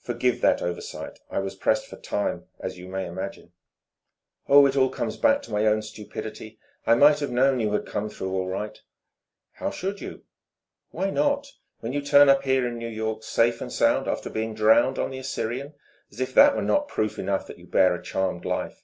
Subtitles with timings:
[0.00, 1.20] "Forgive that oversight.
[1.30, 3.52] I was pressed for time, as you may imagine."
[4.48, 6.58] "Oh, it all comes back to my own stupidity.
[6.86, 8.80] I might have known you had come through all right."
[9.52, 10.22] "How should you?"
[10.92, 11.52] "Why not?
[11.80, 15.10] when you turn up here in New York safe and sound after being drowned on
[15.10, 15.74] the Assyrian!
[16.10, 18.82] as if that were not proof enough that you bear a charmed life!"